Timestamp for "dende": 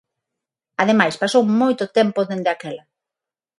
2.29-2.49